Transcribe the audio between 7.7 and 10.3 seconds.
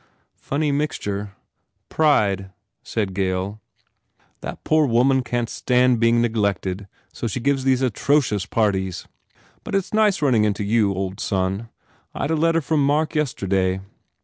atrocious parties. But it s nice